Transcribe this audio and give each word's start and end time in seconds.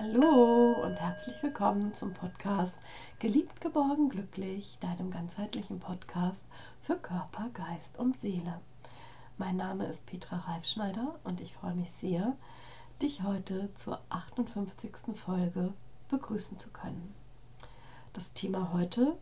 Hallo 0.00 0.74
und 0.84 1.00
herzlich 1.00 1.42
willkommen 1.42 1.92
zum 1.92 2.12
Podcast 2.12 2.78
Geliebt, 3.18 3.60
geborgen, 3.60 4.08
glücklich, 4.08 4.78
deinem 4.78 5.10
ganzheitlichen 5.10 5.80
Podcast 5.80 6.44
für 6.80 6.96
Körper, 6.96 7.50
Geist 7.52 7.98
und 7.98 8.16
Seele. 8.20 8.60
Mein 9.38 9.56
Name 9.56 9.86
ist 9.86 10.06
Petra 10.06 10.36
Reifschneider 10.36 11.18
und 11.24 11.40
ich 11.40 11.52
freue 11.52 11.74
mich 11.74 11.90
sehr, 11.90 12.36
dich 13.02 13.24
heute 13.24 13.74
zur 13.74 14.00
58. 14.08 15.16
Folge 15.16 15.72
begrüßen 16.10 16.58
zu 16.58 16.70
können. 16.70 17.12
Das 18.12 18.34
Thema 18.34 18.72
heute 18.72 19.18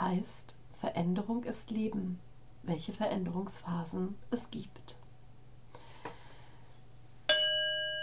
heißt 0.00 0.54
Veränderung 0.80 1.44
ist 1.44 1.70
Leben, 1.70 2.18
welche 2.62 2.94
Veränderungsphasen 2.94 4.16
es 4.30 4.50
gibt. 4.50 4.96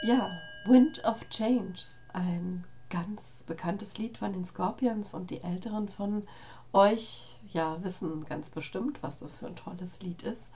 Ja, 0.04 0.30
Wind 0.66 1.04
of 1.04 1.28
Change, 1.30 1.82
ein 2.14 2.64
ganz 2.90 3.44
bekanntes 3.46 3.98
Lied 3.98 4.18
von 4.18 4.32
den 4.32 4.46
Scorpions 4.46 5.14
und 5.14 5.30
die 5.30 5.42
Älteren 5.42 5.90
von 5.90 6.26
euch 6.72 7.38
ja 7.52 7.84
wissen 7.84 8.24
ganz 8.24 8.50
bestimmt, 8.50 9.04
was 9.04 9.18
das 9.18 9.36
für 9.36 9.48
ein 9.48 9.58
tolles 9.58 10.02
Lied 10.02 10.24
ist. 10.24 10.52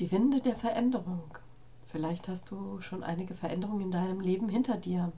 Die 0.00 0.10
Winde 0.10 0.40
der 0.40 0.56
Veränderung. 0.56 1.22
Vielleicht 1.86 2.26
hast 2.26 2.50
du 2.50 2.80
schon 2.80 3.04
einige 3.04 3.34
Veränderungen 3.34 3.82
in 3.82 3.90
deinem 3.92 4.20
Leben 4.20 4.48
hinter 4.48 4.76
dir. 4.76 5.12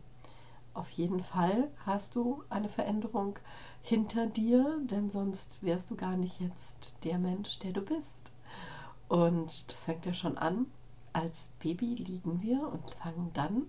Auf 0.74 0.91
jeden 0.91 1.23
Fall 1.23 1.71
hast 1.87 2.15
du 2.15 2.43
eine 2.51 2.69
Veränderung 2.69 3.38
hinter 3.83 4.27
dir, 4.27 4.79
denn 4.85 5.09
sonst 5.09 5.57
wärst 5.63 5.91
du 5.91 5.97
gar 5.97 6.16
nicht 6.16 6.38
jetzt 6.38 6.97
der 7.05 7.19
Mensch, 7.19 7.60
der 7.60 7.73
du 7.73 7.80
bist. 7.80 8.30
Und 9.09 9.73
das 9.73 9.85
fängt 9.85 10.05
ja 10.05 10.13
schon 10.13 10.37
an. 10.37 10.66
Als 11.15 11.51
Baby 11.63 11.95
liegen 11.95 12.43
wir 12.43 12.69
und 12.69 12.91
fangen 13.02 13.30
dann 13.35 13.66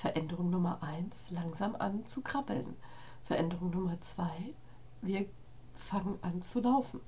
Veränderung 0.00 0.48
Nummer 0.48 0.82
eins, 0.82 1.30
langsam 1.30 1.76
an 1.76 2.06
zu 2.06 2.22
krabbeln. 2.22 2.74
Veränderung 3.22 3.68
Nummer 3.68 4.00
zwei, 4.00 4.54
wir 5.02 5.26
fangen 5.74 6.18
an 6.22 6.40
zu 6.40 6.60
laufen. 6.60 7.00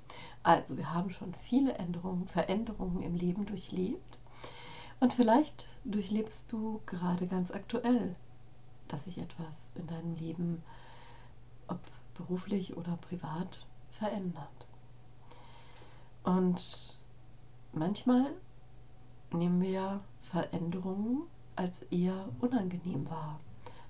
Also 0.42 0.77
wir 0.77 0.92
haben 0.92 1.11
schon 1.11 1.33
viele 1.34 1.72
Änderungen, 1.72 2.28
Veränderungen 2.28 3.03
im 3.03 3.14
Leben 3.14 3.47
durchlebt. 3.47 4.19
Und 5.00 5.14
vielleicht 5.14 5.69
durchlebst 5.84 6.53
du 6.53 6.83
gerade 6.84 7.27
ganz 7.27 7.50
aktuell, 7.50 8.14
dass 8.89 9.05
sich 9.05 9.16
etwas 9.16 9.72
in 9.75 9.86
deinem 9.86 10.14
Leben, 10.16 10.62
ob 11.69 11.81
beruflich 12.14 12.77
oder 12.77 12.98
privat, 12.98 13.66
verändert. 13.91 14.66
Und 16.25 17.00
manchmal 17.72 18.33
nehmen 19.33 19.62
wir 19.62 20.00
Veränderungen 20.20 21.22
als 21.56 21.83
eher 21.91 22.28
unangenehm 22.41 23.08
war. 23.11 23.41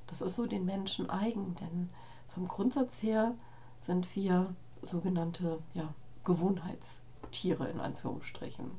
Das 0.06 0.20
ist 0.20 0.36
so 0.36 0.46
den 0.46 0.64
Menschen 0.64 1.08
eigen, 1.08 1.54
denn 1.56 1.88
vom 2.34 2.46
Grundsatz 2.46 3.02
her 3.02 3.34
sind 3.80 4.14
wir 4.14 4.54
sogenannte 4.82 5.58
ja, 5.74 5.94
Gewohnheitstiere 6.24 7.68
in 7.68 7.80
Anführungsstrichen. 7.80 8.70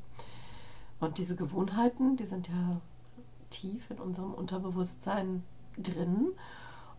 Und 0.99 1.17
diese 1.17 1.35
Gewohnheiten, 1.35 2.17
die 2.17 2.25
sind 2.25 2.47
ja 2.47 2.81
tief 3.49 3.89
in 3.91 3.99
unserem 3.99 4.33
Unterbewusstsein 4.33 5.43
drin. 5.77 6.29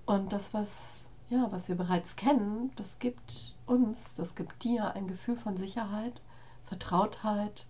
Und 0.06 0.32
das, 0.32 0.52
was, 0.54 1.00
ja, 1.28 1.48
was 1.50 1.68
wir 1.68 1.74
bereits 1.74 2.16
kennen, 2.16 2.70
das 2.76 2.98
gibt 2.98 3.54
uns, 3.66 4.14
das 4.14 4.34
gibt 4.34 4.62
dir 4.64 4.94
ein 4.94 5.06
Gefühl 5.06 5.36
von 5.36 5.56
Sicherheit, 5.56 6.20
Vertrautheit, 6.64 7.66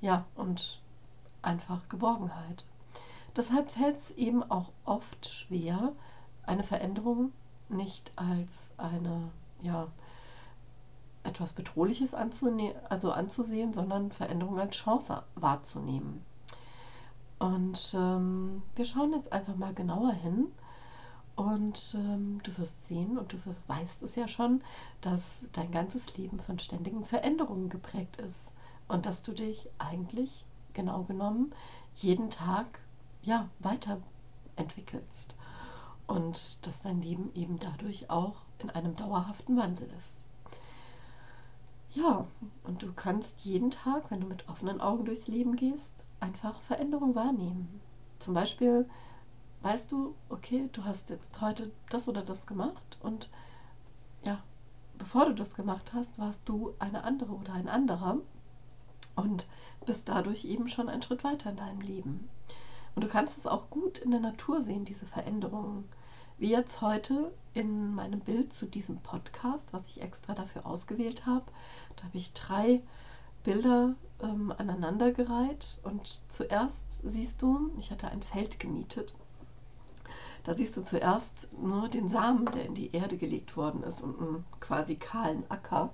ja, 0.00 0.24
und 0.34 0.80
einfach 1.42 1.88
Geborgenheit. 1.88 2.64
Deshalb 3.36 3.70
fällt 3.70 3.98
es 3.98 4.10
eben 4.12 4.42
auch 4.42 4.70
oft 4.84 5.26
schwer, 5.26 5.92
eine 6.44 6.64
Veränderung 6.64 7.32
nicht 7.68 8.12
als 8.16 8.70
eine, 8.76 9.30
ja, 9.62 9.88
etwas 11.24 11.52
Bedrohliches 11.52 12.14
also 12.14 13.12
anzusehen, 13.12 13.72
sondern 13.72 14.10
Veränderung 14.10 14.58
als 14.58 14.76
Chance 14.76 15.22
wahrzunehmen. 15.36 16.24
Und 17.38 17.94
ähm, 17.96 18.62
wir 18.76 18.84
schauen 18.84 19.12
jetzt 19.12 19.32
einfach 19.32 19.56
mal 19.56 19.72
genauer 19.72 20.12
hin 20.12 20.48
und 21.34 21.96
ähm, 21.98 22.40
du 22.42 22.56
wirst 22.58 22.86
sehen 22.86 23.18
und 23.18 23.32
du 23.32 23.38
weißt 23.66 24.02
es 24.02 24.14
ja 24.14 24.28
schon, 24.28 24.62
dass 25.00 25.44
dein 25.52 25.72
ganzes 25.72 26.16
Leben 26.16 26.38
von 26.38 26.58
ständigen 26.58 27.04
Veränderungen 27.04 27.68
geprägt 27.68 28.16
ist 28.16 28.52
und 28.88 29.06
dass 29.06 29.22
du 29.22 29.32
dich 29.32 29.68
eigentlich 29.78 30.44
genau 30.74 31.02
genommen 31.02 31.52
jeden 31.96 32.30
Tag 32.30 32.81
ja, 33.22 33.48
weiterentwickelst. 33.60 35.34
Und 36.06 36.66
dass 36.66 36.82
dein 36.82 37.00
Leben 37.00 37.30
eben 37.34 37.58
dadurch 37.58 38.10
auch 38.10 38.42
in 38.58 38.70
einem 38.70 38.94
dauerhaften 38.94 39.56
Wandel 39.56 39.88
ist. 39.98 40.14
Ja, 41.94 42.26
und 42.64 42.82
du 42.82 42.92
kannst 42.92 43.44
jeden 43.44 43.70
Tag, 43.70 44.10
wenn 44.10 44.20
du 44.20 44.26
mit 44.26 44.48
offenen 44.48 44.80
Augen 44.80 45.04
durchs 45.04 45.26
Leben 45.26 45.56
gehst, 45.56 45.92
einfach 46.20 46.60
Veränderung 46.60 47.14
wahrnehmen. 47.14 47.80
Zum 48.18 48.34
Beispiel 48.34 48.88
weißt 49.62 49.92
du, 49.92 50.14
okay, 50.28 50.68
du 50.72 50.84
hast 50.84 51.10
jetzt 51.10 51.40
heute 51.40 51.70
das 51.90 52.08
oder 52.08 52.22
das 52.22 52.46
gemacht 52.46 52.98
und 53.02 53.30
ja, 54.24 54.42
bevor 54.98 55.26
du 55.26 55.34
das 55.34 55.54
gemacht 55.54 55.92
hast, 55.92 56.18
warst 56.18 56.40
du 56.44 56.74
eine 56.78 57.04
andere 57.04 57.32
oder 57.32 57.52
ein 57.54 57.68
anderer 57.68 58.18
und 59.14 59.46
bist 59.86 60.08
dadurch 60.08 60.44
eben 60.44 60.68
schon 60.68 60.88
einen 60.88 61.02
Schritt 61.02 61.24
weiter 61.24 61.50
in 61.50 61.56
deinem 61.56 61.80
Leben. 61.80 62.28
Und 62.94 63.04
du 63.04 63.08
kannst 63.08 63.38
es 63.38 63.46
auch 63.46 63.70
gut 63.70 63.98
in 63.98 64.10
der 64.10 64.20
Natur 64.20 64.60
sehen, 64.62 64.84
diese 64.84 65.06
Veränderungen. 65.06 65.88
Wie 66.38 66.50
jetzt 66.50 66.80
heute 66.80 67.32
in 67.54 67.94
meinem 67.94 68.20
Bild 68.20 68.52
zu 68.52 68.66
diesem 68.66 68.98
Podcast, 68.98 69.72
was 69.72 69.86
ich 69.86 70.02
extra 70.02 70.34
dafür 70.34 70.66
ausgewählt 70.66 71.26
habe. 71.26 71.44
Da 71.96 72.04
habe 72.04 72.18
ich 72.18 72.32
drei 72.32 72.82
Bilder 73.44 73.94
ähm, 74.22 74.52
aneinandergereiht. 74.56 75.78
Und 75.82 76.22
zuerst 76.28 77.00
siehst 77.02 77.42
du, 77.42 77.70
ich 77.78 77.90
hatte 77.90 78.08
ein 78.08 78.22
Feld 78.22 78.58
gemietet. 78.58 79.16
Da 80.44 80.54
siehst 80.54 80.76
du 80.76 80.82
zuerst 80.82 81.48
nur 81.60 81.88
den 81.88 82.08
Samen, 82.08 82.46
der 82.46 82.66
in 82.66 82.74
die 82.74 82.92
Erde 82.92 83.16
gelegt 83.16 83.56
worden 83.56 83.82
ist 83.84 84.02
und 84.02 84.18
einen 84.20 84.44
quasi 84.60 84.96
kahlen 84.96 85.44
Acker. 85.48 85.90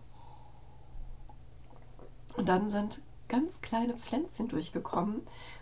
Und 2.37 2.49
dann 2.49 2.71
sind 2.71 3.03
ganz 3.29 3.61
kleine 3.61 3.95
Pflänzchen 3.95 4.49
durchgekommen 4.49 5.21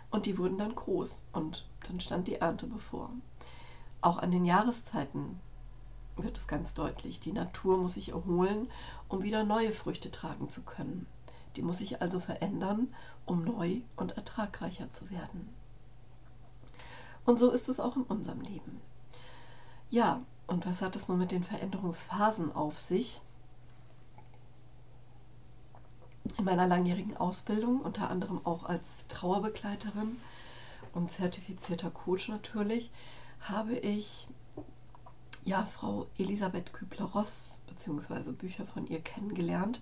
und 0.09 0.25
die 0.25 0.37
wurden 0.37 0.57
dann 0.57 0.75
groß 0.75 1.25
und 1.33 1.67
dann 1.87 1.99
stand 1.99 2.27
die 2.27 2.35
Ernte 2.35 2.67
bevor. 2.67 3.11
Auch 4.01 4.17
an 4.17 4.31
den 4.31 4.45
Jahreszeiten 4.45 5.39
wird 6.15 6.37
es 6.37 6.47
ganz 6.47 6.73
deutlich. 6.73 7.19
Die 7.19 7.31
Natur 7.31 7.77
muss 7.77 7.93
sich 7.95 8.09
erholen, 8.09 8.69
um 9.07 9.23
wieder 9.23 9.43
neue 9.43 9.71
Früchte 9.71 10.11
tragen 10.11 10.49
zu 10.49 10.63
können. 10.63 11.07
Die 11.55 11.61
muss 11.61 11.79
sich 11.79 12.01
also 12.01 12.19
verändern, 12.19 12.93
um 13.25 13.43
neu 13.43 13.81
und 13.95 14.17
ertragreicher 14.17 14.89
zu 14.89 15.09
werden. 15.09 15.49
Und 17.25 17.39
so 17.39 17.51
ist 17.51 17.67
es 17.67 17.79
auch 17.79 17.95
in 17.95 18.03
unserem 18.03 18.41
Leben. 18.41 18.79
Ja, 19.89 20.21
und 20.47 20.65
was 20.65 20.81
hat 20.81 20.95
es 20.95 21.09
nun 21.09 21.19
mit 21.19 21.31
den 21.31 21.43
Veränderungsphasen 21.43 22.55
auf 22.55 22.79
sich? 22.79 23.21
In 26.37 26.45
meiner 26.45 26.67
langjährigen 26.67 27.17
Ausbildung, 27.17 27.81
unter 27.81 28.09
anderem 28.09 28.41
auch 28.45 28.65
als 28.65 29.05
Trauerbegleiterin 29.07 30.17
und 30.93 31.11
zertifizierter 31.11 31.91
Coach 31.91 32.29
natürlich, 32.29 32.91
habe 33.41 33.75
ich 33.75 34.27
ja 35.43 35.65
Frau 35.65 36.07
Elisabeth 36.17 36.73
Kübler-Ross 36.73 37.59
beziehungsweise 37.67 38.33
Bücher 38.33 38.65
von 38.65 38.87
ihr 38.87 39.01
kennengelernt. 39.01 39.81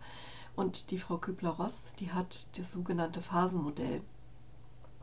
Und 0.55 0.91
die 0.91 0.99
Frau 0.99 1.17
Kübler-Ross, 1.17 1.93
die 1.99 2.11
hat 2.11 2.47
das 2.57 2.71
sogenannte 2.71 3.21
Phasenmodell 3.21 4.01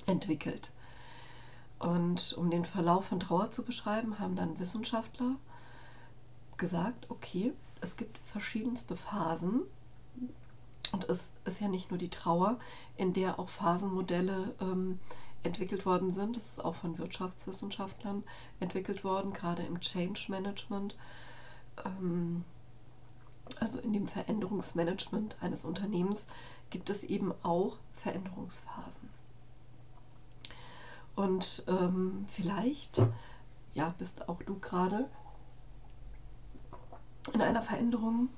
entwickelt. 0.07 0.73
Und 1.79 2.35
um 2.39 2.51
den 2.51 2.65
Verlauf 2.65 3.07
von 3.07 3.21
Trauer 3.21 3.51
zu 3.51 3.65
beschreiben, 3.65 4.19
haben 4.19 4.37
dann 4.37 4.59
Wissenschaftler 4.59 5.37
gesagt, 6.57 7.11
okay, 7.11 7.53
es 7.81 7.97
gibt 7.97 8.19
verschiedenste 8.19 8.97
Phasen 8.97 9.63
und 10.91 11.05
es 11.09 11.31
ist 11.45 11.61
ja 11.61 11.69
nicht 11.69 11.91
nur 11.91 11.99
die 11.99 12.11
Trauer, 12.11 12.59
in 12.97 13.13
der 13.13 13.39
auch 13.39 13.49
Phasenmodelle 13.49 14.55
ähm, 14.61 14.99
entwickelt 15.43 15.87
worden 15.87 16.13
sind. 16.13 16.37
Das 16.37 16.47
ist 16.47 16.65
auch 16.65 16.75
von 16.75 16.99
Wirtschaftswissenschaftlern 16.99 18.25
entwickelt 18.61 19.05
worden, 19.05 19.33
gerade 19.33 19.63
im 19.63 19.81
Change 19.81 20.27
Management, 20.29 20.97
ähm, 21.85 22.45
also 23.61 23.79
in 23.79 23.93
dem 23.93 24.09
Veränderungsmanagement 24.09 25.37
eines 25.41 25.65
Unternehmens, 25.65 26.27
gibt 26.71 26.91
es 26.91 27.03
eben 27.03 27.33
auch 27.43 27.79
Veränderungsphasen. 27.95 29.09
Und 31.15 31.65
ähm, 31.69 32.25
vielleicht, 32.29 33.03
ja, 33.75 33.95
bist 33.99 34.29
auch 34.29 34.43
du 34.43 34.59
gerade 34.59 35.09
in 37.33 37.43
einer 37.43 37.63
Veränderung 37.63 38.31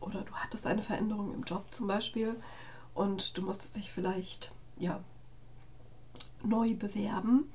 oder 0.00 0.22
du 0.22 0.32
hattest 0.34 0.66
eine 0.66 0.82
Veränderung 0.82 1.34
im 1.34 1.42
Job 1.42 1.66
zum 1.70 1.86
Beispiel 1.86 2.36
und 2.94 3.36
du 3.36 3.42
musstest 3.42 3.76
dich 3.76 3.92
vielleicht 3.92 4.52
ja 4.78 5.00
neu 6.42 6.74
bewerben 6.74 7.50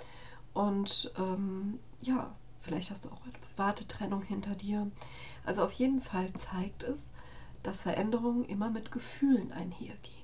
und 0.54 1.12
ähm, 1.18 1.80
ja 2.02 2.36
vielleicht 2.64 2.92
hast 2.92 3.06
du 3.06 3.10
auch 3.10 3.22
eine 3.24 3.34
private 3.56 3.88
Trennung 3.88 4.22
hinter 4.22 4.56
dir. 4.56 4.90
Also 5.46 5.64
auf 5.64 5.74
jeden 5.74 6.02
Fall 6.02 6.32
zeigt 6.34 6.84
es, 6.84 7.08
dass 7.62 7.84
Veränderungen 7.84 8.46
immer 8.46 8.70
mit 8.70 8.92
Gefühlen 8.92 9.52
einhergehen. 9.52 10.24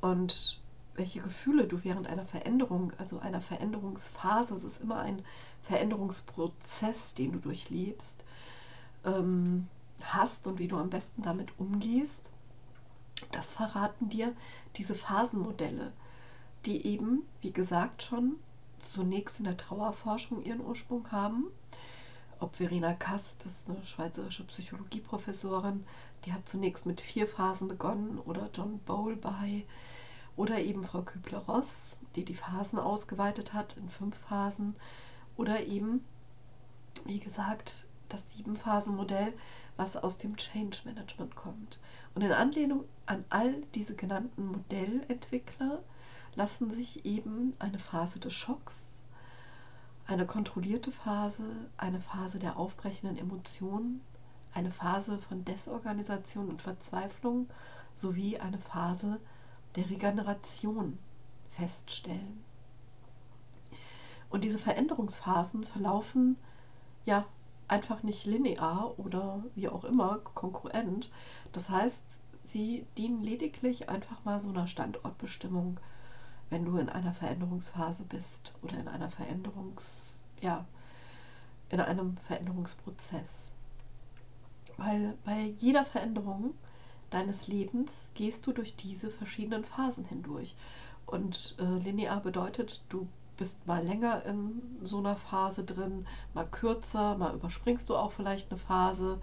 Und 0.00 0.60
welche 0.94 1.20
Gefühle 1.20 1.66
du 1.66 1.82
während 1.82 2.06
einer 2.06 2.24
Veränderung, 2.24 2.92
also 2.98 3.18
einer 3.18 3.40
Veränderungsphase, 3.40 4.54
es 4.54 4.64
ist 4.64 4.80
immer 4.80 5.00
ein 5.00 5.24
Veränderungsprozess, 5.62 7.14
den 7.14 7.32
du 7.32 7.38
durchlebst, 7.38 8.22
ähm, 9.04 9.68
hast 10.12 10.46
und 10.46 10.58
wie 10.58 10.68
du 10.68 10.76
am 10.76 10.90
besten 10.90 11.22
damit 11.22 11.58
umgehst, 11.58 12.30
das 13.32 13.54
verraten 13.54 14.08
dir 14.08 14.34
diese 14.76 14.94
Phasenmodelle, 14.94 15.92
die 16.66 16.86
eben, 16.86 17.22
wie 17.40 17.52
gesagt, 17.52 18.02
schon 18.02 18.36
zunächst 18.80 19.38
in 19.38 19.44
der 19.44 19.56
Trauerforschung 19.56 20.42
ihren 20.42 20.60
Ursprung 20.60 21.10
haben. 21.10 21.46
Ob 22.40 22.56
Verena 22.56 22.92
Kass, 22.92 23.36
das 23.38 23.60
ist 23.60 23.70
eine 23.70 23.84
schweizerische 23.84 24.44
Psychologieprofessorin, 24.44 25.86
die 26.24 26.32
hat 26.32 26.48
zunächst 26.48 26.84
mit 26.84 27.00
vier 27.00 27.26
Phasen 27.26 27.68
begonnen, 27.68 28.18
oder 28.18 28.50
John 28.52 28.80
Bowl 28.80 29.16
bei, 29.16 29.64
oder 30.36 30.58
eben 30.58 30.84
Frau 30.84 31.02
Kübler-Ross, 31.02 31.96
die 32.16 32.24
die 32.24 32.34
Phasen 32.34 32.78
ausgeweitet 32.78 33.52
hat 33.54 33.76
in 33.76 33.88
fünf 33.88 34.16
Phasen, 34.16 34.74
oder 35.36 35.64
eben, 35.64 36.04
wie 37.04 37.20
gesagt, 37.20 37.86
das 38.08 38.32
Sieben-Phasen-Modell, 38.32 39.32
was 39.76 39.96
aus 39.96 40.18
dem 40.18 40.36
Change 40.36 40.78
Management 40.84 41.36
kommt. 41.36 41.80
Und 42.14 42.22
in 42.22 42.32
Anlehnung 42.32 42.84
an 43.06 43.24
all 43.28 43.62
diese 43.74 43.94
genannten 43.94 44.46
Modellentwickler 44.46 45.82
lassen 46.34 46.70
sich 46.70 47.04
eben 47.04 47.52
eine 47.58 47.78
Phase 47.78 48.18
des 48.18 48.32
Schocks, 48.32 49.02
eine 50.06 50.26
kontrollierte 50.26 50.92
Phase, 50.92 51.44
eine 51.76 52.00
Phase 52.00 52.38
der 52.38 52.58
aufbrechenden 52.58 53.16
Emotionen, 53.16 54.00
eine 54.52 54.70
Phase 54.70 55.18
von 55.18 55.44
Desorganisation 55.44 56.48
und 56.48 56.62
Verzweiflung 56.62 57.48
sowie 57.96 58.38
eine 58.38 58.58
Phase 58.58 59.20
der 59.76 59.90
Regeneration 59.90 60.98
feststellen. 61.50 62.44
Und 64.30 64.44
diese 64.44 64.58
Veränderungsphasen 64.58 65.64
verlaufen 65.64 66.36
ja 67.04 67.24
einfach 67.74 68.04
nicht 68.04 68.24
linear 68.24 68.96
oder 68.98 69.42
wie 69.56 69.68
auch 69.68 69.82
immer 69.82 70.18
konkurrent. 70.18 71.10
Das 71.50 71.70
heißt, 71.70 72.20
sie 72.44 72.86
dienen 72.96 73.24
lediglich 73.24 73.88
einfach 73.88 74.24
mal 74.24 74.40
so 74.40 74.48
einer 74.48 74.68
Standortbestimmung, 74.68 75.80
wenn 76.50 76.64
du 76.64 76.76
in 76.76 76.88
einer 76.88 77.12
Veränderungsphase 77.12 78.04
bist 78.04 78.54
oder 78.62 78.78
in 78.78 78.86
einer 78.86 79.10
Veränderungs, 79.10 80.20
ja, 80.40 80.66
in 81.68 81.80
einem 81.80 82.16
Veränderungsprozess. 82.18 83.50
Weil 84.76 85.18
bei 85.24 85.54
jeder 85.58 85.84
Veränderung 85.84 86.54
deines 87.10 87.48
Lebens 87.48 88.12
gehst 88.14 88.46
du 88.46 88.52
durch 88.52 88.76
diese 88.76 89.10
verschiedenen 89.10 89.64
Phasen 89.64 90.04
hindurch. 90.04 90.54
Und 91.06 91.56
äh, 91.58 91.78
linear 91.82 92.20
bedeutet, 92.20 92.82
du 92.88 93.08
bist 93.36 93.66
mal 93.66 93.84
länger 93.84 94.24
in 94.24 94.62
so 94.82 94.98
einer 94.98 95.16
Phase 95.16 95.64
drin, 95.64 96.06
mal 96.34 96.46
kürzer, 96.46 97.16
mal 97.16 97.34
überspringst 97.34 97.88
du 97.88 97.96
auch 97.96 98.12
vielleicht 98.12 98.50
eine 98.50 98.58
Phase 98.58 99.20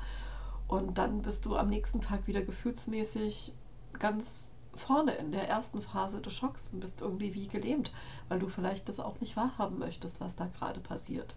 und 0.67 0.97
dann 0.97 1.21
bist 1.21 1.45
du 1.45 1.55
am 1.55 1.69
nächsten 1.69 2.01
Tag 2.01 2.27
wieder 2.27 2.41
gefühlsmäßig 2.41 3.53
ganz 3.99 4.51
vorne 4.73 5.11
in 5.13 5.31
der 5.31 5.49
ersten 5.49 5.81
Phase 5.81 6.21
des 6.21 6.33
Schocks 6.33 6.69
und 6.71 6.79
bist 6.79 7.01
irgendwie 7.01 7.33
wie 7.33 7.47
gelähmt, 7.47 7.91
weil 8.29 8.39
du 8.39 8.47
vielleicht 8.47 8.87
das 8.89 8.99
auch 8.99 9.19
nicht 9.19 9.35
wahrhaben 9.35 9.79
möchtest, 9.79 10.21
was 10.21 10.35
da 10.35 10.45
gerade 10.45 10.79
passiert. 10.79 11.35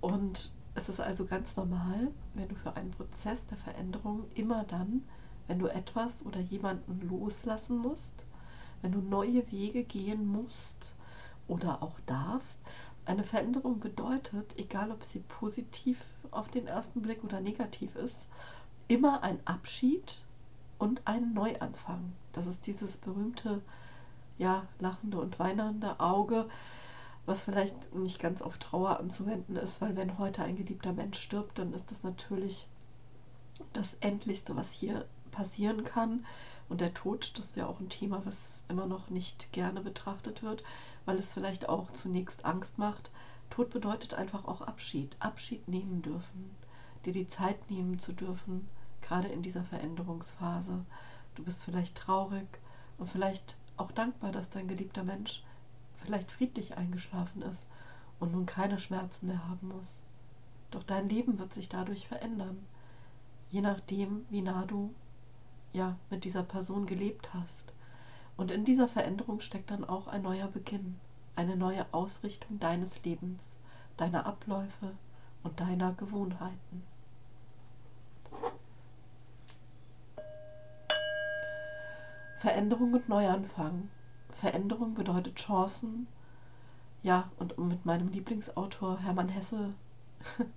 Und 0.00 0.50
es 0.74 0.88
ist 0.88 1.00
also 1.00 1.26
ganz 1.26 1.56
normal, 1.56 2.08
wenn 2.34 2.48
du 2.48 2.54
für 2.54 2.76
einen 2.76 2.90
Prozess 2.90 3.46
der 3.46 3.56
Veränderung 3.56 4.24
immer 4.34 4.64
dann, 4.64 5.04
wenn 5.46 5.58
du 5.58 5.66
etwas 5.66 6.24
oder 6.24 6.40
jemanden 6.40 7.00
loslassen 7.08 7.78
musst, 7.78 8.24
wenn 8.82 8.92
du 8.92 9.00
neue 9.00 9.50
Wege 9.50 9.82
gehen 9.84 10.26
musst, 10.26 10.94
oder 11.50 11.82
auch 11.82 11.98
darfst. 12.06 12.60
Eine 13.04 13.24
Veränderung 13.24 13.80
bedeutet, 13.80 14.54
egal 14.56 14.90
ob 14.90 15.04
sie 15.04 15.20
positiv 15.20 16.00
auf 16.30 16.48
den 16.48 16.66
ersten 16.66 17.02
Blick 17.02 17.24
oder 17.24 17.40
negativ 17.40 17.96
ist, 17.96 18.28
immer 18.88 19.22
ein 19.22 19.38
Abschied 19.44 20.22
und 20.78 21.02
ein 21.06 21.34
Neuanfang. 21.34 22.12
Das 22.32 22.46
ist 22.46 22.66
dieses 22.66 22.96
berühmte, 22.96 23.62
ja, 24.38 24.66
lachende 24.78 25.18
und 25.18 25.38
weinende 25.38 25.98
Auge, 25.98 26.48
was 27.26 27.44
vielleicht 27.44 27.94
nicht 27.94 28.20
ganz 28.20 28.42
auf 28.42 28.58
Trauer 28.58 28.98
anzuwenden 28.98 29.56
ist, 29.56 29.80
weil 29.80 29.96
wenn 29.96 30.18
heute 30.18 30.42
ein 30.42 30.56
geliebter 30.56 30.92
Mensch 30.92 31.18
stirbt, 31.18 31.58
dann 31.58 31.72
ist 31.74 31.90
das 31.90 32.02
natürlich 32.02 32.66
das 33.72 33.94
Endlichste, 33.94 34.56
was 34.56 34.72
hier 34.72 35.04
passieren 35.30 35.84
kann. 35.84 36.24
Und 36.68 36.80
der 36.80 36.94
Tod, 36.94 37.32
das 37.36 37.50
ist 37.50 37.56
ja 37.56 37.66
auch 37.66 37.80
ein 37.80 37.88
Thema, 37.88 38.22
was 38.24 38.62
immer 38.68 38.86
noch 38.86 39.10
nicht 39.10 39.52
gerne 39.52 39.80
betrachtet 39.80 40.42
wird, 40.42 40.62
weil 41.10 41.18
es 41.18 41.32
vielleicht 41.32 41.68
auch 41.68 41.90
zunächst 41.90 42.44
Angst 42.44 42.78
macht. 42.78 43.10
Tod 43.50 43.70
bedeutet 43.70 44.14
einfach 44.14 44.44
auch 44.44 44.60
Abschied, 44.60 45.16
Abschied 45.18 45.66
nehmen 45.66 46.02
dürfen, 46.02 46.54
dir 47.04 47.12
die 47.12 47.26
Zeit 47.26 47.68
nehmen 47.68 47.98
zu 47.98 48.12
dürfen, 48.12 48.68
gerade 49.02 49.26
in 49.26 49.42
dieser 49.42 49.64
Veränderungsphase. 49.64 50.84
Du 51.34 51.42
bist 51.42 51.64
vielleicht 51.64 51.96
traurig 51.96 52.46
und 52.96 53.08
vielleicht 53.08 53.56
auch 53.76 53.90
dankbar, 53.90 54.30
dass 54.30 54.50
dein 54.50 54.68
geliebter 54.68 55.02
Mensch 55.02 55.42
vielleicht 55.96 56.30
friedlich 56.30 56.76
eingeschlafen 56.76 57.42
ist 57.42 57.66
und 58.20 58.30
nun 58.30 58.46
keine 58.46 58.78
Schmerzen 58.78 59.26
mehr 59.26 59.48
haben 59.48 59.66
muss. 59.66 60.02
Doch 60.70 60.84
dein 60.84 61.08
Leben 61.08 61.40
wird 61.40 61.52
sich 61.52 61.68
dadurch 61.68 62.06
verändern, 62.06 62.64
je 63.50 63.62
nachdem, 63.62 64.26
wie 64.30 64.42
nah 64.42 64.64
du 64.64 64.94
ja 65.72 65.96
mit 66.08 66.22
dieser 66.22 66.44
Person 66.44 66.86
gelebt 66.86 67.34
hast. 67.34 67.72
Und 68.40 68.50
in 68.50 68.64
dieser 68.64 68.88
Veränderung 68.88 69.42
steckt 69.42 69.70
dann 69.70 69.84
auch 69.84 70.06
ein 70.06 70.22
neuer 70.22 70.48
Beginn, 70.48 70.98
eine 71.36 71.56
neue 71.56 71.84
Ausrichtung 71.92 72.58
deines 72.58 73.04
Lebens, 73.04 73.42
deiner 73.98 74.24
Abläufe 74.24 74.96
und 75.42 75.60
deiner 75.60 75.92
Gewohnheiten. 75.92 76.82
Veränderung 82.38 82.94
und 82.94 83.10
Neuanfang. 83.10 83.90
Veränderung 84.30 84.94
bedeutet 84.94 85.36
Chancen. 85.36 86.06
Ja, 87.02 87.30
und 87.36 87.58
um 87.58 87.68
mit 87.68 87.84
meinem 87.84 88.08
Lieblingsautor 88.08 89.00
Hermann 89.00 89.28
Hesse 89.28 89.74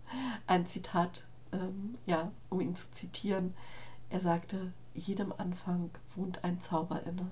ein 0.47 0.65
Zitat, 0.65 1.25
ähm, 1.51 1.97
ja, 2.05 2.31
um 2.49 2.61
ihn 2.61 2.75
zu 2.75 2.89
zitieren, 2.91 3.53
er 4.09 4.21
sagte, 4.21 4.71
jedem 4.93 5.33
Anfang 5.33 5.89
wohnt 6.15 6.45
ein 6.45 6.61
Zauber 6.61 7.03
inne. 7.03 7.29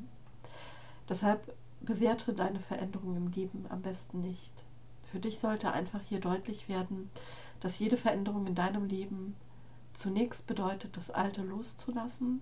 Deshalb 1.10 1.56
bewerte 1.82 2.34
deine 2.34 2.60
Veränderung 2.60 3.16
im 3.16 3.28
Leben 3.28 3.66
am 3.70 3.82
besten 3.82 4.22
nicht. 4.22 4.64
Für 5.12 5.20
dich 5.20 5.40
sollte 5.40 5.72
einfach 5.72 6.02
hier 6.08 6.20
deutlich 6.20 6.70
werden, 6.70 7.10
dass 7.60 7.80
jede 7.80 7.98
Veränderung 7.98 8.48
in 8.48 8.56
deinem 8.56 8.86
Leben 8.86 9.36
zunächst 9.94 10.48
bedeutet, 10.48 10.96
das 10.96 11.12
Alte 11.12 11.42
loszulassen 11.42 12.42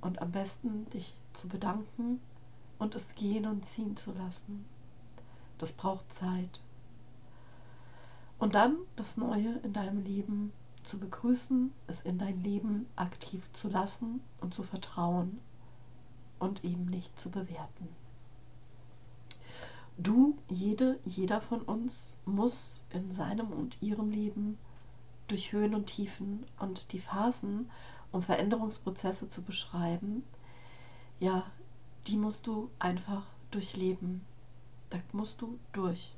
und 0.00 0.20
am 0.20 0.30
besten 0.30 0.88
dich 0.90 1.14
zu 1.32 1.48
bedanken 1.48 2.20
und 2.78 2.94
es 2.94 3.14
gehen 3.14 3.46
und 3.46 3.64
ziehen 3.64 3.96
zu 3.96 4.12
lassen. 4.12 4.66
Das 5.58 5.72
braucht 5.72 6.12
Zeit. 6.12 6.62
Und 8.38 8.54
dann 8.54 8.76
das 8.96 9.16
Neue 9.16 9.58
in 9.62 9.72
deinem 9.72 10.02
Leben 10.02 10.52
zu 10.82 10.98
begrüßen, 10.98 11.72
es 11.86 12.00
in 12.00 12.18
dein 12.18 12.42
Leben 12.42 12.86
aktiv 12.96 13.50
zu 13.52 13.68
lassen 13.68 14.20
und 14.40 14.54
zu 14.54 14.62
vertrauen 14.62 15.40
und 16.40 16.64
eben 16.64 16.86
nicht 16.86 17.20
zu 17.20 17.30
bewerten. 17.30 17.88
Du, 19.96 20.38
jede, 20.48 20.98
jeder 21.04 21.40
von 21.40 21.60
uns 21.62 22.16
muss 22.24 22.84
in 22.90 23.12
seinem 23.12 23.52
und 23.52 23.80
ihrem 23.82 24.10
Leben 24.10 24.58
durch 25.28 25.52
Höhen 25.52 25.74
und 25.74 25.86
Tiefen 25.86 26.44
und 26.58 26.92
die 26.92 27.00
Phasen, 27.00 27.70
um 28.10 28.22
Veränderungsprozesse 28.22 29.28
zu 29.28 29.42
beschreiben, 29.42 30.24
ja, 31.20 31.44
die 32.06 32.16
musst 32.16 32.46
du 32.46 32.70
einfach 32.78 33.26
durchleben. 33.50 34.22
Da 34.88 34.98
musst 35.12 35.40
du 35.40 35.58
durch. 35.72 36.12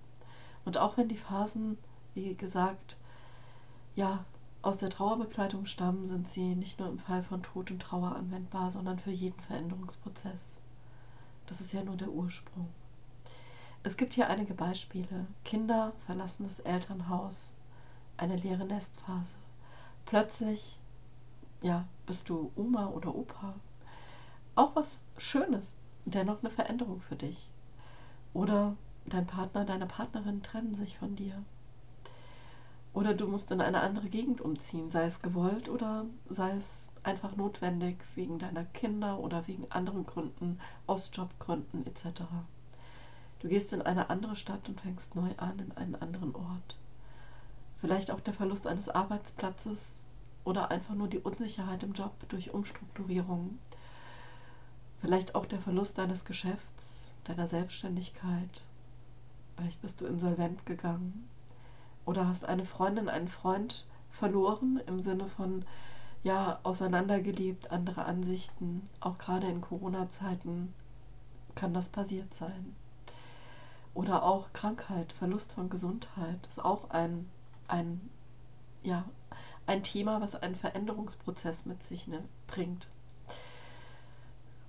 Und 0.64 0.78
auch 0.78 0.96
wenn 0.96 1.08
die 1.08 1.18
Phasen, 1.18 1.76
wie 2.14 2.34
gesagt, 2.34 2.98
ja, 3.96 4.24
aus 4.62 4.78
der 4.78 4.90
Trauerbegleitung 4.90 5.66
stammen, 5.66 6.06
sind 6.06 6.28
sie 6.28 6.54
nicht 6.54 6.78
nur 6.78 6.88
im 6.88 6.98
Fall 6.98 7.22
von 7.22 7.42
Tod 7.42 7.70
und 7.72 7.82
Trauer 7.82 8.14
anwendbar, 8.14 8.70
sondern 8.70 8.98
für 8.98 9.10
jeden 9.10 9.40
Veränderungsprozess. 9.40 10.58
Das 11.46 11.60
ist 11.60 11.72
ja 11.72 11.82
nur 11.82 11.96
der 11.96 12.10
Ursprung. 12.10 12.68
Es 13.82 13.96
gibt 13.96 14.14
hier 14.14 14.30
einige 14.30 14.54
Beispiele. 14.54 15.26
Kinder 15.44 15.92
verlassen 16.06 16.44
das 16.44 16.60
Elternhaus, 16.60 17.52
eine 18.16 18.36
leere 18.36 18.64
Nestphase. 18.64 19.34
Plötzlich, 20.06 20.78
ja, 21.60 21.88
bist 22.06 22.28
du 22.28 22.52
Oma 22.54 22.86
oder 22.86 23.12
Opa. 23.14 23.54
Auch 24.54 24.76
was 24.76 25.00
Schönes, 25.18 25.74
dennoch 26.04 26.40
eine 26.40 26.50
Veränderung 26.50 27.00
für 27.00 27.16
dich. 27.16 27.50
Oder 28.32 28.76
dein 29.06 29.26
Partner, 29.26 29.64
deine 29.64 29.86
Partnerin 29.86 30.42
trennen 30.44 30.74
sich 30.74 30.98
von 30.98 31.16
dir. 31.16 31.42
Oder 32.94 33.14
du 33.14 33.26
musst 33.26 33.50
in 33.50 33.60
eine 33.60 33.80
andere 33.80 34.08
Gegend 34.08 34.40
umziehen, 34.40 34.90
sei 34.90 35.04
es 35.04 35.22
gewollt 35.22 35.68
oder 35.68 36.04
sei 36.28 36.50
es 36.56 36.90
einfach 37.02 37.36
notwendig 37.36 37.96
wegen 38.14 38.38
deiner 38.38 38.64
Kinder 38.64 39.18
oder 39.18 39.46
wegen 39.46 39.70
anderen 39.70 40.04
Gründen, 40.04 40.60
aus 40.86 41.10
Jobgründen 41.12 41.86
etc. 41.86 42.22
Du 43.40 43.48
gehst 43.48 43.72
in 43.72 43.82
eine 43.82 44.10
andere 44.10 44.36
Stadt 44.36 44.68
und 44.68 44.80
fängst 44.80 45.16
neu 45.16 45.30
an 45.38 45.58
in 45.58 45.72
einen 45.72 45.94
anderen 45.94 46.34
Ort. 46.34 46.76
Vielleicht 47.80 48.10
auch 48.10 48.20
der 48.20 48.34
Verlust 48.34 48.66
eines 48.66 48.88
Arbeitsplatzes 48.88 50.04
oder 50.44 50.70
einfach 50.70 50.94
nur 50.94 51.08
die 51.08 51.18
Unsicherheit 51.18 51.82
im 51.82 51.94
Job 51.94 52.14
durch 52.28 52.52
Umstrukturierung. 52.52 53.58
Vielleicht 55.00 55.34
auch 55.34 55.46
der 55.46 55.58
Verlust 55.58 55.98
deines 55.98 56.24
Geschäfts, 56.24 57.12
deiner 57.24 57.46
Selbstständigkeit. 57.46 58.62
Vielleicht 59.56 59.80
bist 59.80 60.00
du 60.00 60.06
insolvent 60.06 60.66
gegangen 60.66 61.28
oder 62.04 62.28
hast 62.28 62.44
eine 62.44 62.64
Freundin, 62.64 63.08
einen 63.08 63.28
Freund 63.28 63.86
verloren 64.10 64.80
im 64.86 65.02
Sinne 65.02 65.26
von 65.26 65.64
ja 66.22 66.60
auseinandergelebt, 66.62 67.70
andere 67.70 68.04
Ansichten. 68.04 68.82
Auch 69.00 69.18
gerade 69.18 69.48
in 69.48 69.60
Corona-Zeiten 69.60 70.72
kann 71.54 71.74
das 71.74 71.88
passiert 71.88 72.32
sein. 72.32 72.74
Oder 73.94 74.22
auch 74.22 74.52
Krankheit, 74.52 75.12
Verlust 75.12 75.52
von 75.52 75.68
Gesundheit 75.68 76.46
ist 76.46 76.64
auch 76.64 76.90
ein, 76.90 77.28
ein, 77.68 78.00
ja, 78.82 79.04
ein 79.66 79.82
Thema, 79.82 80.20
was 80.20 80.34
einen 80.34 80.56
Veränderungsprozess 80.56 81.66
mit 81.66 81.82
sich 81.82 82.08
ne, 82.08 82.22
bringt. 82.46 82.88